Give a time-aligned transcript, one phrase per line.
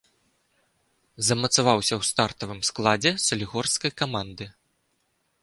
[1.27, 4.45] Замацаваўся ў стартавым складзе салігорскай каманды.